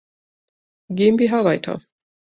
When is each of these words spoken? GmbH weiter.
GmbH 0.89 1.43
weiter. 1.45 1.77